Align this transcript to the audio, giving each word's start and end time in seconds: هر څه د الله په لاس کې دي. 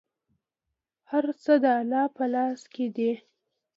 هر 1.09 1.25
څه 1.43 1.53
د 1.63 1.65
الله 1.79 2.05
په 2.15 2.23
لاس 2.33 2.59
کې 2.73 2.85
دي. 2.95 3.11